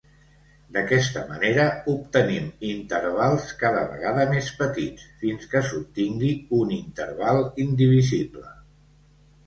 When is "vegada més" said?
3.93-4.51